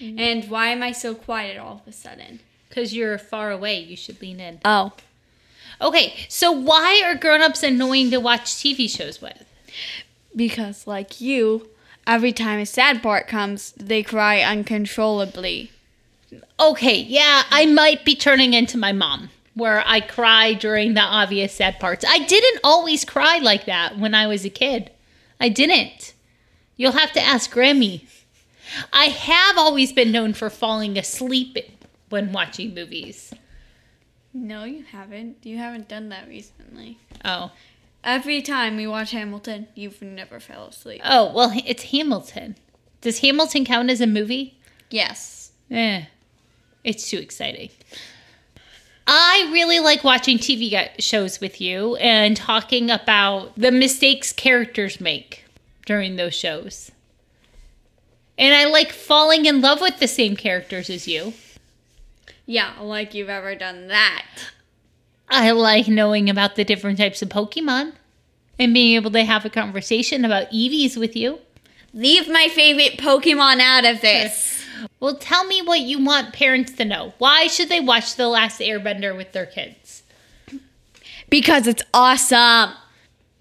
Mm-hmm. 0.00 0.18
And 0.18 0.50
why 0.50 0.68
am 0.68 0.82
I 0.82 0.92
so 0.92 1.14
quiet 1.14 1.58
all 1.58 1.82
of 1.84 1.88
a 1.88 1.92
sudden? 1.92 2.40
Because 2.68 2.94
you're 2.94 3.18
far 3.18 3.50
away, 3.50 3.80
you 3.80 3.96
should 3.96 4.22
lean 4.22 4.40
in. 4.40 4.60
Oh. 4.64 4.92
Okay, 5.80 6.14
so 6.28 6.52
why 6.52 7.02
are 7.04 7.16
grown-ups 7.16 7.62
annoying 7.62 8.10
to 8.12 8.18
watch 8.18 8.54
TV 8.54 8.88
shows 8.88 9.20
with? 9.20 9.44
Because, 10.38 10.86
like 10.86 11.20
you, 11.20 11.68
every 12.06 12.32
time 12.32 12.60
a 12.60 12.66
sad 12.66 13.02
part 13.02 13.26
comes, 13.26 13.72
they 13.72 14.04
cry 14.04 14.40
uncontrollably. 14.40 15.72
Okay, 16.60 16.96
yeah, 17.00 17.42
I 17.50 17.66
might 17.66 18.04
be 18.04 18.14
turning 18.14 18.54
into 18.54 18.78
my 18.78 18.92
mom, 18.92 19.30
where 19.54 19.82
I 19.84 19.98
cry 19.98 20.54
during 20.54 20.94
the 20.94 21.00
obvious 21.00 21.54
sad 21.54 21.80
parts. 21.80 22.04
I 22.06 22.20
didn't 22.20 22.60
always 22.62 23.04
cry 23.04 23.38
like 23.38 23.66
that 23.66 23.98
when 23.98 24.14
I 24.14 24.28
was 24.28 24.44
a 24.44 24.48
kid. 24.48 24.92
I 25.40 25.48
didn't. 25.48 26.14
You'll 26.76 26.92
have 26.92 27.12
to 27.14 27.20
ask 27.20 27.52
Grammy. 27.52 28.06
I 28.92 29.06
have 29.06 29.58
always 29.58 29.92
been 29.92 30.12
known 30.12 30.34
for 30.34 30.50
falling 30.50 30.96
asleep 30.96 31.58
when 32.10 32.30
watching 32.32 32.74
movies. 32.74 33.34
No, 34.32 34.62
you 34.62 34.84
haven't. 34.84 35.38
You 35.42 35.56
haven't 35.56 35.88
done 35.88 36.10
that 36.10 36.28
recently. 36.28 36.98
Oh. 37.24 37.50
Every 38.04 38.42
time 38.42 38.76
we 38.76 38.86
watch 38.86 39.10
Hamilton, 39.10 39.68
you've 39.74 40.00
never 40.00 40.40
fell 40.40 40.66
asleep. 40.66 41.00
Oh, 41.04 41.32
well, 41.34 41.52
it's 41.66 41.84
Hamilton. 41.84 42.56
Does 43.00 43.20
Hamilton 43.20 43.64
count 43.64 43.90
as 43.90 44.00
a 44.00 44.06
movie? 44.06 44.58
Yes. 44.90 45.52
Eh, 45.70 46.04
it's 46.84 47.10
too 47.10 47.18
exciting. 47.18 47.70
I 49.06 49.48
really 49.52 49.80
like 49.80 50.04
watching 50.04 50.38
TV 50.38 50.88
shows 50.98 51.40
with 51.40 51.60
you 51.60 51.96
and 51.96 52.36
talking 52.36 52.90
about 52.90 53.54
the 53.56 53.72
mistakes 53.72 54.32
characters 54.32 55.00
make 55.00 55.44
during 55.86 56.16
those 56.16 56.34
shows. 56.34 56.90
And 58.36 58.54
I 58.54 58.66
like 58.66 58.92
falling 58.92 59.46
in 59.46 59.60
love 59.60 59.80
with 59.80 59.98
the 59.98 60.08
same 60.08 60.36
characters 60.36 60.90
as 60.90 61.08
you. 61.08 61.32
Yeah, 62.46 62.74
like 62.80 63.14
you've 63.14 63.28
ever 63.28 63.54
done 63.54 63.88
that. 63.88 64.26
I 65.30 65.50
like 65.50 65.88
knowing 65.88 66.30
about 66.30 66.56
the 66.56 66.64
different 66.64 66.98
types 66.98 67.22
of 67.22 67.28
Pokemon 67.28 67.92
and 68.58 68.74
being 68.74 68.94
able 68.94 69.10
to 69.12 69.24
have 69.24 69.44
a 69.44 69.50
conversation 69.50 70.24
about 70.24 70.50
Eevees 70.50 70.96
with 70.96 71.14
you. 71.14 71.38
Leave 71.94 72.28
my 72.28 72.48
favorite 72.48 72.98
Pokemon 72.98 73.60
out 73.60 73.84
of 73.84 74.00
this. 74.00 74.56
Well, 75.00 75.16
tell 75.16 75.44
me 75.44 75.60
what 75.60 75.80
you 75.80 76.04
want 76.04 76.32
parents 76.32 76.72
to 76.72 76.84
know. 76.84 77.12
Why 77.18 77.48
should 77.48 77.68
they 77.68 77.80
watch 77.80 78.14
The 78.14 78.28
Last 78.28 78.60
Airbender 78.60 79.16
with 79.16 79.32
their 79.32 79.46
kids? 79.46 80.02
Because 81.28 81.66
it's 81.66 81.82
awesome. 81.92 82.74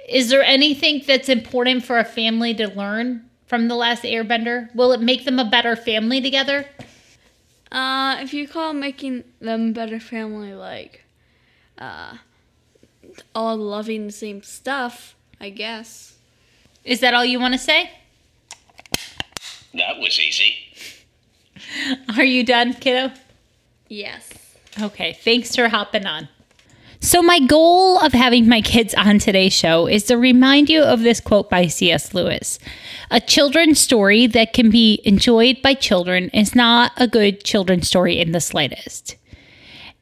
Is 0.10 0.30
there 0.30 0.44
anything 0.44 1.04
that's 1.06 1.30
important 1.30 1.86
for 1.86 2.00
a 2.00 2.06
family 2.06 2.54
to 2.56 2.68
learn 2.68 3.30
from 3.46 3.68
The 3.68 3.76
Last 3.76 4.04
Airbender? 4.04 4.74
Will 4.76 4.92
it 4.94 5.02
make 5.02 5.26
them 5.26 5.38
a 5.38 5.46
better 5.46 5.76
family 5.76 6.22
together? 6.22 6.66
Uh, 7.72 8.18
if 8.20 8.34
you 8.34 8.48
call 8.48 8.74
making 8.74 9.24
them 9.40 9.70
a 9.70 9.74
better 9.74 10.00
family 10.00 10.54
like, 10.54 11.04
uh, 11.78 12.18
all 13.34 13.58
loving 13.58 14.08
the 14.08 14.12
same 14.12 14.44
stuff, 14.44 15.16
I 15.40 15.50
guess. 15.50 16.16
Is 16.84 17.00
that 17.02 17.14
all 17.14 17.26
you 17.26 17.40
want 17.40 17.54
to 17.54 17.60
say? 17.60 17.92
That 19.74 20.00
was 20.00 20.20
easy. 20.20 20.56
Are 22.18 22.24
you 22.24 22.44
done, 22.44 22.74
kiddo? 22.74 23.14
Yes. 23.90 24.30
Okay, 24.80 25.14
thanks 25.14 25.56
for 25.56 25.70
hopping 25.70 26.06
on. 26.06 26.30
So, 27.00 27.22
my 27.22 27.40
goal 27.40 28.00
of 28.00 28.14
having 28.14 28.50
my 28.50 28.62
kids 28.62 28.96
on 28.96 29.20
today's 29.20 29.54
show 29.54 29.88
is 29.88 30.06
to 30.06 30.18
remind 30.18 30.68
you 30.68 30.82
of 30.82 31.02
this 31.02 31.20
quote 31.20 31.50
by 31.50 31.68
C.S. 31.68 32.14
Lewis 32.14 32.58
A 33.12 33.20
children's 33.20 33.80
story 33.80 34.26
that 34.28 34.54
can 34.54 34.72
be 34.72 35.02
enjoyed 35.06 35.62
by 35.62 35.76
children 35.76 36.30
is 36.30 36.56
not 36.56 36.92
a 36.98 37.08
good 37.08 37.44
children's 37.44 37.88
story 37.88 38.18
in 38.18 38.32
the 38.32 38.42
slightest. 38.42 39.16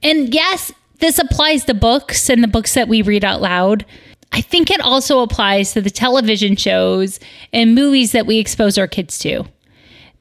And 0.01 0.33
yes, 0.33 0.71
this 0.99 1.19
applies 1.19 1.65
to 1.65 1.73
books 1.73 2.29
and 2.29 2.43
the 2.43 2.47
books 2.47 2.73
that 2.73 2.87
we 2.87 3.01
read 3.01 3.25
out 3.25 3.41
loud. 3.41 3.85
I 4.31 4.41
think 4.41 4.69
it 4.69 4.81
also 4.81 5.21
applies 5.21 5.73
to 5.73 5.81
the 5.81 5.89
television 5.89 6.55
shows 6.55 7.19
and 7.53 7.75
movies 7.75 8.11
that 8.11 8.25
we 8.25 8.37
expose 8.37 8.77
our 8.77 8.87
kids 8.87 9.17
to. 9.19 9.45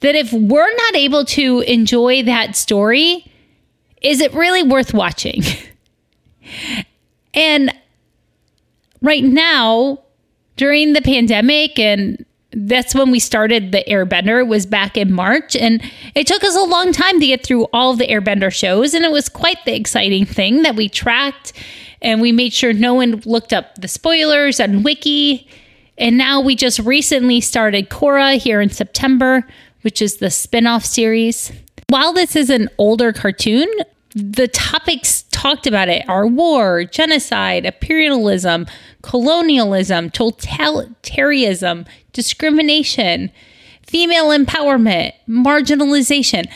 That 0.00 0.14
if 0.14 0.33
we're 0.33 0.75
not 0.75 0.95
able 0.95 1.25
to 1.26 1.61
enjoy 1.61 2.23
that 2.25 2.57
story, 2.57 3.31
is 4.02 4.21
it 4.21 4.35
really 4.35 4.62
worth 4.62 4.93
watching? 4.93 5.43
and 7.35 7.75
right 9.00 9.25
now, 9.25 10.00
during 10.57 10.93
the 10.93 11.02
pandemic, 11.02 11.78
and 11.78 12.25
that's 12.56 12.94
when 12.94 13.11
we 13.11 13.18
started 13.18 13.73
the 13.73 13.84
Airbender, 13.88 14.46
was 14.46 14.66
back 14.66 14.96
in 14.96 15.12
March. 15.12 15.56
And 15.56 15.82
it 16.14 16.26
took 16.26 16.42
us 16.44 16.56
a 16.56 16.62
long 16.62 16.92
time 16.92 17.20
to 17.20 17.26
get 17.26 17.44
through 17.44 17.66
all 17.73 17.94
the 17.94 18.06
Airbender 18.06 18.52
shows. 18.52 18.94
And 18.94 19.04
it 19.04 19.11
was 19.11 19.28
quite 19.28 19.64
the 19.64 19.75
exciting 19.75 20.25
thing 20.25 20.62
that 20.62 20.76
we 20.76 20.88
tracked 20.88 21.52
and 22.04 22.20
we 22.20 22.30
made 22.30 22.52
sure 22.52 22.73
no 22.73 22.94
one 22.94 23.23
looked 23.25 23.52
up 23.52 23.76
the 23.76 23.88
spoilers 23.88 24.61
on 24.61 24.82
Wiki. 24.82 25.49
And 25.96 26.18
now 26.18 26.40
we 26.40 26.54
just 26.54 26.78
recently 26.80 27.40
started 27.40 27.88
Korra 27.88 28.37
here 28.37 28.61
in 28.61 28.68
September, 28.68 29.46
which 29.80 30.02
is 30.02 30.18
the 30.18 30.30
spin 30.30 30.66
off 30.66 30.84
series. 30.84 31.50
While 31.88 32.12
this 32.12 32.37
is 32.37 32.50
an 32.50 32.68
older 32.78 33.12
cartoon, 33.12 33.68
the 34.14 34.47
topics 34.47 35.25
talked 35.30 35.66
about 35.66 35.88
it 35.88 36.09
are 36.09 36.26
war, 36.26 36.85
genocide, 36.85 37.66
imperialism, 37.66 38.66
colonialism, 39.02 40.09
totalitarianism, 40.11 41.87
discrimination, 42.12 43.30
female 43.83 44.26
empowerment, 44.26 45.12
marginalization. 45.28 46.49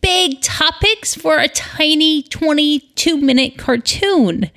Big 0.00 0.40
topics 0.40 1.14
for 1.14 1.38
a 1.38 1.48
tiny 1.48 2.22
22 2.22 3.16
minute 3.16 3.58
cartoon. 3.58 4.50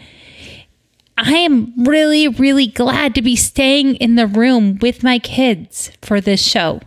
I 1.18 1.34
am 1.34 1.74
really, 1.86 2.28
really 2.28 2.68
glad 2.68 3.16
to 3.16 3.22
be 3.22 3.36
staying 3.36 3.96
in 3.96 4.16
the 4.16 4.28
room 4.28 4.78
with 4.82 5.04
my 5.04 5.18
kids 5.18 5.92
for 6.02 6.20
this 6.20 6.46
show. 6.46 6.82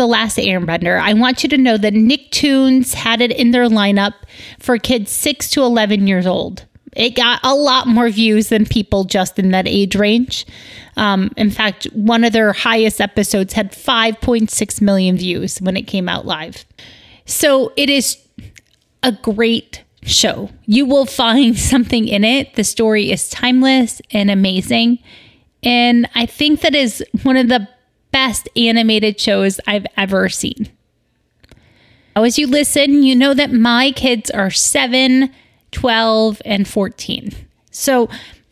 The 0.00 0.06
last 0.06 0.38
Airbender. 0.38 0.98
I 0.98 1.12
want 1.12 1.42
you 1.42 1.50
to 1.50 1.58
know 1.58 1.76
that 1.76 1.92
Nicktoons 1.92 2.94
had 2.94 3.20
it 3.20 3.32
in 3.32 3.50
their 3.50 3.68
lineup 3.68 4.14
for 4.58 4.78
kids 4.78 5.12
6 5.12 5.50
to 5.50 5.60
11 5.60 6.06
years 6.06 6.26
old. 6.26 6.64
It 6.96 7.14
got 7.14 7.38
a 7.42 7.54
lot 7.54 7.86
more 7.86 8.08
views 8.08 8.48
than 8.48 8.64
people 8.64 9.04
just 9.04 9.38
in 9.38 9.50
that 9.50 9.68
age 9.68 9.94
range. 9.94 10.46
Um, 10.96 11.30
in 11.36 11.50
fact, 11.50 11.84
one 11.92 12.24
of 12.24 12.32
their 12.32 12.54
highest 12.54 12.98
episodes 12.98 13.52
had 13.52 13.72
5.6 13.72 14.80
million 14.80 15.18
views 15.18 15.58
when 15.58 15.76
it 15.76 15.82
came 15.82 16.08
out 16.08 16.24
live. 16.24 16.64
So 17.26 17.70
it 17.76 17.90
is 17.90 18.16
a 19.02 19.12
great 19.12 19.84
show. 20.00 20.48
You 20.64 20.86
will 20.86 21.04
find 21.04 21.58
something 21.58 22.08
in 22.08 22.24
it. 22.24 22.54
The 22.54 22.64
story 22.64 23.12
is 23.12 23.28
timeless 23.28 24.00
and 24.12 24.30
amazing. 24.30 25.00
And 25.62 26.08
I 26.14 26.24
think 26.24 26.62
that 26.62 26.74
is 26.74 27.04
one 27.22 27.36
of 27.36 27.48
the 27.48 27.68
best 28.12 28.48
animated 28.56 29.20
shows 29.20 29.60
I've 29.66 29.86
ever 29.96 30.28
seen. 30.28 30.70
Oh, 32.16 32.24
as 32.24 32.38
you 32.38 32.46
listen, 32.46 33.02
you 33.02 33.14
know 33.14 33.34
that 33.34 33.52
my 33.52 33.92
kids 33.92 34.30
are 34.30 34.50
7, 34.50 35.32
12, 35.70 36.42
and 36.44 36.66
14. 36.66 37.32
So, 37.70 38.08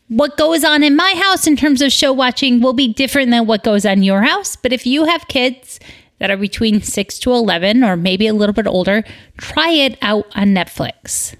what 0.07 0.37
goes 0.37 0.63
on 0.63 0.81
in 0.81 0.95
my 0.95 1.13
house 1.23 1.45
in 1.45 1.55
terms 1.55 1.81
of 1.81 1.91
show 1.91 2.11
watching 2.11 2.61
will 2.61 2.73
be 2.73 2.87
different 2.87 3.29
than 3.29 3.45
what 3.45 3.63
goes 3.63 3.85
on 3.85 4.01
your 4.01 4.23
house. 4.23 4.55
But 4.55 4.73
if 4.73 4.87
you 4.87 5.05
have 5.05 5.27
kids 5.27 5.79
that 6.17 6.31
are 6.31 6.37
between 6.37 6.81
6 6.81 7.19
to 7.19 7.31
11 7.31 7.83
or 7.83 7.95
maybe 7.95 8.27
a 8.27 8.33
little 8.33 8.53
bit 8.53 8.65
older, 8.65 9.03
try 9.37 9.69
it 9.69 9.97
out 10.01 10.25
on 10.35 10.47
Netflix. 10.47 11.35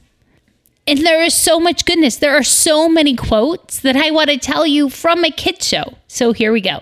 And 0.85 0.99
there 0.99 1.23
is 1.23 1.33
so 1.33 1.59
much 1.59 1.85
goodness. 1.85 2.17
There 2.17 2.35
are 2.35 2.43
so 2.43 2.89
many 2.89 3.15
quotes 3.15 3.79
that 3.79 3.95
I 3.95 4.11
want 4.11 4.29
to 4.29 4.37
tell 4.37 4.67
you 4.67 4.89
from 4.89 5.23
a 5.23 5.31
kid 5.31 5.63
show. 5.63 5.95
So 6.07 6.31
here 6.33 6.51
we 6.51 6.61
go. 6.61 6.81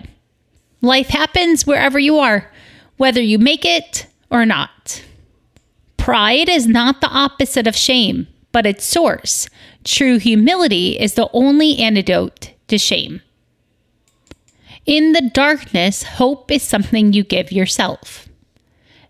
Life 0.80 1.08
happens 1.08 1.66
wherever 1.66 1.98
you 1.98 2.18
are, 2.18 2.50
whether 2.96 3.20
you 3.20 3.38
make 3.38 3.64
it 3.64 4.06
or 4.30 4.46
not. 4.46 5.02
Pride 5.96 6.48
is 6.48 6.66
not 6.66 7.00
the 7.00 7.08
opposite 7.08 7.66
of 7.66 7.76
shame, 7.76 8.28
but 8.52 8.66
its 8.66 8.84
source. 8.84 9.48
True 9.84 10.18
humility 10.18 10.98
is 10.98 11.14
the 11.14 11.28
only 11.32 11.78
antidote 11.78 12.52
to 12.68 12.78
shame. 12.78 13.20
In 14.86 15.12
the 15.12 15.30
darkness, 15.34 16.02
hope 16.02 16.50
is 16.50 16.62
something 16.62 17.12
you 17.12 17.24
give 17.24 17.52
yourself. 17.52 18.28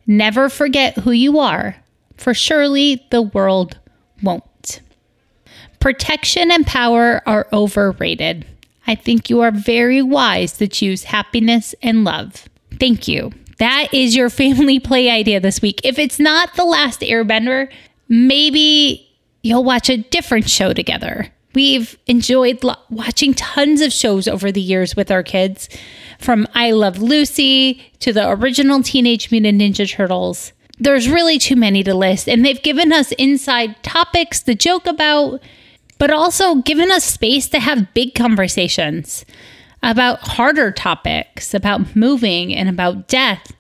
Never 0.07 0.49
forget 0.49 0.97
who 0.97 1.13
you 1.13 1.39
are, 1.39 1.77
for 2.17 2.35
surely 2.35 3.07
the 3.11 3.23
world 3.23 3.79
won't. 4.23 4.81
Protection 5.81 6.51
and 6.51 6.67
power 6.67 7.23
are 7.27 7.47
overrated. 7.53 8.45
I 8.89 8.95
think 8.95 9.29
you 9.29 9.41
are 9.43 9.51
very 9.51 10.01
wise 10.01 10.55
to 10.55 10.67
choose 10.67 11.05
happiness 11.05 11.75
and 11.83 12.05
love. 12.05 12.49
Thank 12.81 13.07
you. 13.07 13.33
That 13.59 13.93
is 13.93 14.17
your 14.17 14.31
family 14.31 14.81
play 14.81 15.11
idea 15.11 15.41
this 15.41 15.61
week. 15.61 15.83
If 15.85 15.99
it's 15.99 16.19
not 16.19 16.55
The 16.55 16.65
Last 16.65 17.01
Airbender, 17.01 17.71
maybe 18.09 19.07
you'll 19.43 19.63
watch 19.63 19.91
a 19.91 19.99
different 19.99 20.49
show 20.49 20.73
together. 20.73 21.29
We've 21.55 21.99
enjoyed 22.07 22.65
lo- 22.65 22.77
watching 22.89 23.35
tons 23.35 23.83
of 23.83 23.93
shows 23.93 24.27
over 24.27 24.51
the 24.51 24.61
years 24.61 24.97
with 24.97 25.11
our 25.11 25.23
kids, 25.23 25.69
from 26.19 26.47
I 26.55 26.71
Love 26.71 26.99
Lucy 26.99 27.83
to 28.01 28.13
the 28.13 28.31
original 28.31 28.83
Teenage 28.83 29.31
Mutant 29.31 29.61
Ninja 29.61 29.89
Turtles. 29.89 30.53
There's 30.79 31.09
really 31.09 31.39
too 31.39 31.57
many 31.57 31.83
to 31.85 31.95
list, 31.95 32.29
and 32.29 32.45
they've 32.45 32.63
given 32.63 32.93
us 32.93 33.13
inside 33.13 33.83
topics 33.83 34.41
to 34.43 34.55
joke 34.55 34.87
about, 34.87 35.43
but 35.99 36.11
also 36.11 36.57
given 36.57 36.91
us 36.91 37.05
space 37.05 37.49
to 37.49 37.61
have 37.61 37.93
big 37.95 38.15
conversations 38.15 39.25
about 39.83 40.21
harder 40.21 40.73
topics, 40.73 41.55
about 41.55 41.95
moving 41.95 42.55
and 42.55 42.69
about 42.69 43.09
death 43.09 43.53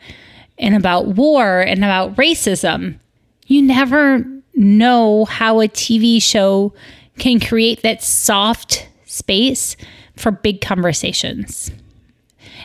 and 0.59 0.75
about 0.75 1.09
war 1.09 1.61
and 1.61 1.79
about 1.85 2.17
racism. 2.17 2.99
You 3.47 3.63
never 3.63 4.25
know 4.55 5.25
how 5.25 5.61
a 5.61 5.69
TV 5.69 6.23
show 6.23 6.75
can 7.19 7.41
create 7.41 7.83
that 7.83 8.03
soft 8.03 8.89
space 9.07 9.77
for 10.17 10.31
big 10.31 10.61
conversations. 10.61 11.71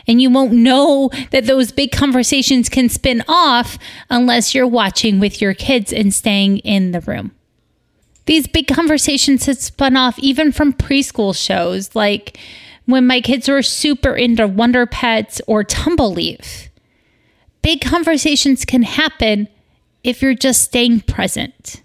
And 0.06 0.20
you 0.20 0.30
won't 0.30 0.52
know 0.52 1.10
that 1.30 1.46
those 1.46 1.72
big 1.72 1.92
conversations 1.92 2.68
can 2.68 2.88
spin 2.88 3.22
off 3.26 3.78
unless 4.10 4.54
you're 4.54 4.66
watching 4.66 5.18
with 5.18 5.40
your 5.40 5.54
kids 5.54 5.92
and 5.92 6.12
staying 6.12 6.58
in 6.58 6.92
the 6.92 7.00
room. 7.00 7.32
These 8.26 8.46
big 8.46 8.66
conversations 8.66 9.46
have 9.46 9.58
spun 9.58 9.96
off 9.96 10.18
even 10.18 10.52
from 10.52 10.72
preschool 10.72 11.36
shows, 11.36 11.94
like 11.94 12.38
when 12.86 13.06
my 13.06 13.20
kids 13.20 13.48
were 13.48 13.62
super 13.62 14.14
into 14.14 14.46
Wonder 14.46 14.86
Pets 14.86 15.40
or 15.46 15.64
Tumbleleaf. 15.64 16.68
Big 17.62 17.80
conversations 17.80 18.64
can 18.64 18.82
happen 18.82 19.48
if 20.02 20.20
you're 20.20 20.34
just 20.34 20.62
staying 20.62 21.00
present. 21.00 21.82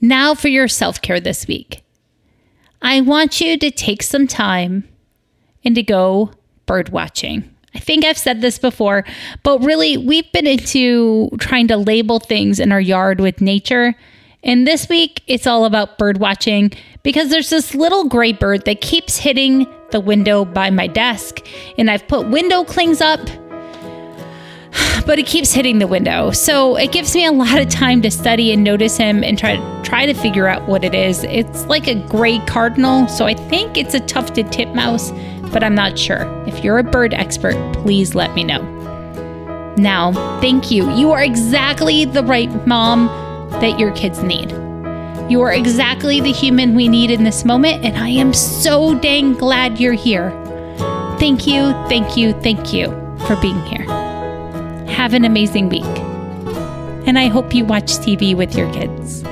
Now 0.00 0.34
for 0.34 0.48
your 0.48 0.68
self 0.68 1.00
care 1.00 1.20
this 1.20 1.46
week. 1.46 1.82
I 2.82 3.00
want 3.00 3.40
you 3.40 3.58
to 3.58 3.70
take 3.70 4.02
some 4.02 4.26
time 4.26 4.86
and 5.64 5.74
to 5.74 5.82
go 5.82 6.32
bird 6.66 6.90
watching. 6.90 7.50
I 7.74 7.78
think 7.78 8.04
I've 8.04 8.18
said 8.18 8.40
this 8.40 8.58
before, 8.58 9.04
but 9.42 9.62
really, 9.62 9.96
we've 9.96 10.30
been 10.32 10.46
into 10.46 11.28
trying 11.38 11.68
to 11.68 11.76
label 11.76 12.20
things 12.20 12.58
in 12.60 12.72
our 12.72 12.80
yard 12.80 13.20
with 13.20 13.40
nature. 13.40 13.94
And 14.46 14.66
this 14.66 14.88
week, 14.88 15.22
it's 15.26 15.46
all 15.46 15.64
about 15.64 15.98
bird 15.98 16.18
watching 16.18 16.72
because 17.02 17.30
there's 17.30 17.50
this 17.50 17.74
little 17.74 18.08
gray 18.08 18.32
bird 18.32 18.64
that 18.64 18.80
keeps 18.80 19.18
hitting 19.18 19.66
the 19.90 19.98
window 19.98 20.44
by 20.44 20.70
my 20.70 20.86
desk. 20.86 21.44
And 21.76 21.90
I've 21.90 22.06
put 22.06 22.28
window 22.30 22.64
clings 22.64 23.00
up 23.00 23.20
but 25.06 25.20
it 25.20 25.26
keeps 25.26 25.52
hitting 25.52 25.78
the 25.78 25.86
window. 25.86 26.32
So 26.32 26.76
it 26.76 26.90
gives 26.90 27.14
me 27.14 27.24
a 27.24 27.32
lot 27.32 27.60
of 27.60 27.68
time 27.68 28.02
to 28.02 28.10
study 28.10 28.52
and 28.52 28.64
notice 28.64 28.96
him 28.96 29.22
and 29.22 29.38
try 29.38 29.56
try 29.82 30.04
to 30.04 30.12
figure 30.12 30.48
out 30.48 30.66
what 30.68 30.84
it 30.84 30.94
is. 30.94 31.22
It's 31.24 31.64
like 31.66 31.86
a 31.86 31.94
gray 32.08 32.40
cardinal, 32.40 33.06
so 33.06 33.24
I 33.24 33.34
think 33.34 33.76
it's 33.76 33.94
a 33.94 34.00
tufted 34.00 34.50
titmouse, 34.50 35.12
but 35.52 35.62
I'm 35.62 35.76
not 35.76 35.96
sure. 35.96 36.26
If 36.46 36.64
you're 36.64 36.78
a 36.78 36.82
bird 36.82 37.14
expert, 37.14 37.54
please 37.74 38.16
let 38.16 38.34
me 38.34 38.42
know. 38.42 38.62
Now, 39.76 40.12
thank 40.40 40.70
you. 40.72 40.90
You 40.94 41.12
are 41.12 41.22
exactly 41.22 42.04
the 42.04 42.24
right 42.24 42.50
mom 42.66 43.08
that 43.60 43.78
your 43.78 43.92
kids 43.92 44.22
need. 44.22 44.50
You 45.30 45.42
are 45.42 45.52
exactly 45.52 46.20
the 46.20 46.32
human 46.32 46.74
we 46.74 46.88
need 46.88 47.10
in 47.10 47.24
this 47.24 47.44
moment, 47.44 47.84
and 47.84 47.96
I 47.96 48.08
am 48.10 48.32
so 48.32 48.96
dang 48.98 49.34
glad 49.34 49.80
you're 49.80 49.92
here. 49.92 50.30
Thank 51.18 51.46
you, 51.46 51.72
thank 51.88 52.16
you, 52.16 52.32
thank 52.42 52.72
you 52.72 52.86
for 53.26 53.34
being 53.36 53.60
here. 53.64 53.84
Have 54.86 55.14
an 55.14 55.24
amazing 55.24 55.68
week. 55.68 55.84
And 57.06 57.18
I 57.18 57.26
hope 57.26 57.54
you 57.54 57.64
watch 57.64 57.92
TV 57.98 58.36
with 58.36 58.54
your 58.54 58.72
kids. 58.72 59.24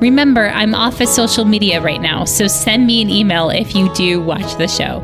Remember, 0.00 0.48
I'm 0.48 0.74
off 0.74 1.00
of 1.00 1.08
social 1.08 1.44
media 1.44 1.80
right 1.80 2.00
now, 2.00 2.24
so 2.24 2.46
send 2.46 2.86
me 2.86 3.02
an 3.02 3.10
email 3.10 3.50
if 3.50 3.74
you 3.74 3.92
do 3.94 4.20
watch 4.20 4.56
the 4.56 4.66
show. 4.66 5.00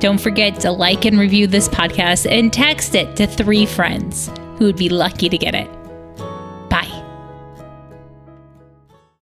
Don't 0.00 0.18
forget 0.18 0.58
to 0.60 0.72
like 0.72 1.04
and 1.04 1.18
review 1.18 1.46
this 1.46 1.68
podcast 1.68 2.30
and 2.30 2.52
text 2.52 2.94
it 2.94 3.14
to 3.16 3.26
three 3.26 3.64
friends 3.64 4.30
who 4.58 4.64
would 4.64 4.76
be 4.76 4.88
lucky 4.88 5.28
to 5.28 5.38
get 5.38 5.54
it. 5.54 5.70